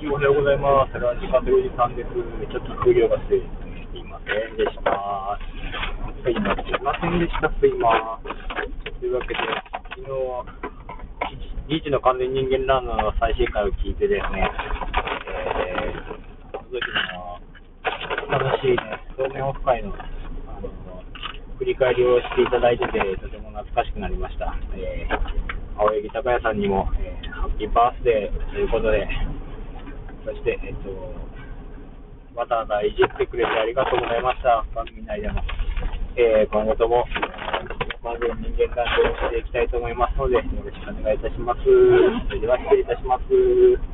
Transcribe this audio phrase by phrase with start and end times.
[0.00, 0.96] ジオおはようございます。
[0.96, 2.08] ラジカセおじさんです。
[2.08, 3.44] ちょっと空量がすい
[3.92, 5.36] すいませんでした。
[6.24, 7.52] すいませんすいませんでした。
[7.52, 8.16] すいま
[8.96, 9.44] というわけで、
[9.92, 10.08] 昨日、
[11.68, 14.48] リーチの完全人間ランナーの最終回を聞いてですね、
[15.68, 16.00] えー、
[16.48, 16.80] その時
[18.32, 19.92] の楽しいね、表面オフ会の、
[20.48, 20.72] あの、
[21.60, 24.56] 振り返りをしていただいてて、とても懐かしくなりました。
[24.72, 29.08] えー青柳高也さんにも、えーハッピーバースデーということで、
[30.24, 30.90] そして、えっと、
[32.34, 35.40] わざわざいじってくれてありがとうございました、番組内でも。
[36.16, 37.04] えー今後とも、
[38.02, 41.60] まず人間関係をしていきたいと思いますので、よろしくお願いいたします。
[41.64, 43.89] それでは失礼いたします。